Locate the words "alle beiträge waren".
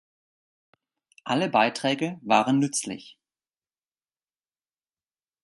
1.25-2.57